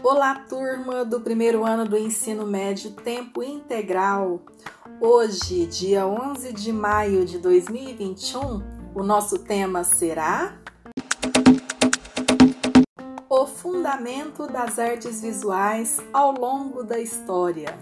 Olá, 0.00 0.44
turma 0.48 1.04
do 1.04 1.20
primeiro 1.20 1.64
ano 1.64 1.84
do 1.84 1.98
ensino 1.98 2.46
médio 2.46 2.92
tempo 2.92 3.42
integral. 3.42 4.40
Hoje, 5.00 5.66
dia 5.66 6.06
11 6.06 6.52
de 6.52 6.72
maio 6.72 7.24
de 7.24 7.38
2021, 7.38 8.62
o 8.94 9.02
nosso 9.02 9.40
tema 9.40 9.82
será 9.82 10.56
O 13.28 13.44
fundamento 13.44 14.46
das 14.46 14.78
artes 14.78 15.20
visuais 15.20 15.98
ao 16.12 16.30
longo 16.30 16.84
da 16.84 17.00
história. 17.00 17.76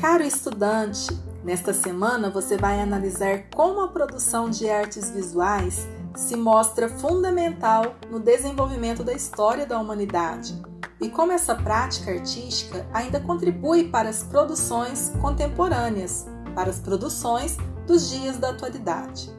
Caro 0.00 0.24
estudante, 0.24 1.06
nesta 1.44 1.74
semana 1.74 2.30
você 2.30 2.56
vai 2.56 2.80
analisar 2.80 3.44
como 3.54 3.82
a 3.82 3.88
produção 3.88 4.48
de 4.48 4.68
artes 4.68 5.10
visuais 5.10 5.86
se 6.16 6.36
mostra 6.36 6.88
fundamental 6.88 7.94
no 8.10 8.18
desenvolvimento 8.18 9.04
da 9.04 9.12
história 9.12 9.66
da 9.66 9.78
humanidade 9.78 10.60
e 11.00 11.08
como 11.08 11.32
essa 11.32 11.54
prática 11.54 12.10
artística 12.10 12.86
ainda 12.92 13.20
contribui 13.20 13.88
para 13.90 14.08
as 14.08 14.22
produções 14.22 15.12
contemporâneas, 15.20 16.26
para 16.54 16.70
as 16.70 16.78
produções 16.78 17.58
dos 17.86 18.08
dias 18.10 18.38
da 18.38 18.50
atualidade. 18.50 19.30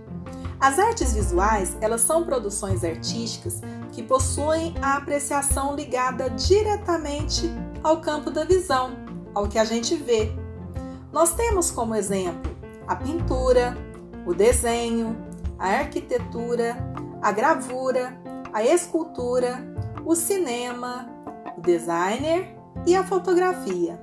As 0.60 0.78
artes 0.78 1.14
visuais, 1.14 1.76
elas 1.82 2.02
são 2.02 2.24
produções 2.24 2.84
artísticas 2.84 3.62
que 3.92 4.04
possuem 4.04 4.76
a 4.82 4.98
apreciação 4.98 5.76
ligada 5.76 6.30
diretamente 6.30 7.50
ao 7.84 8.00
campo 8.00 8.30
da 8.30 8.44
visão, 8.44 8.96
ao 9.34 9.48
que 9.48 9.58
a 9.58 9.66
gente 9.66 9.96
vê. 9.96 10.45
Nós 11.16 11.32
temos 11.32 11.72
como 11.72 11.96
exemplo 11.96 12.54
a 12.86 12.94
pintura, 12.94 13.78
o 14.26 14.34
desenho, 14.34 15.16
a 15.58 15.70
arquitetura, 15.70 16.76
a 17.22 17.32
gravura, 17.32 18.20
a 18.52 18.62
escultura, 18.62 19.66
o 20.06 20.14
cinema, 20.14 21.08
o 21.58 21.62
designer 21.62 22.54
e 22.86 22.98
a 22.98 23.02
fotografia. 23.06 23.98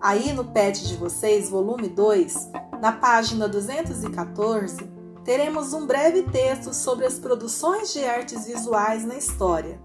Aí 0.00 0.32
no 0.32 0.46
PET 0.46 0.88
de 0.88 0.96
vocês, 0.96 1.50
volume 1.50 1.88
2, 1.88 2.52
na 2.80 2.92
página 2.92 3.46
214, 3.46 4.78
teremos 5.26 5.74
um 5.74 5.86
breve 5.86 6.22
texto 6.22 6.72
sobre 6.72 7.04
as 7.04 7.18
produções 7.18 7.92
de 7.92 8.02
artes 8.02 8.46
visuais 8.46 9.04
na 9.04 9.16
história. 9.16 9.78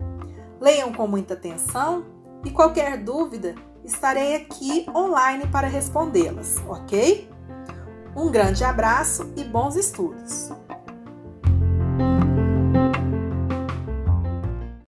Leiam 0.62 0.94
com 0.94 1.06
muita 1.06 1.34
atenção 1.34 2.06
e 2.46 2.50
qualquer 2.50 2.96
dúvida, 3.04 3.56
estarei 3.84 4.36
aqui 4.36 4.86
online 4.96 5.48
para 5.48 5.68
respondê-las, 5.68 6.58
ok? 6.68 7.30
Um 8.16 8.32
grande 8.32 8.64
abraço 8.64 9.32
e 9.36 9.44
bons 9.44 9.76
estudos! 9.76 10.52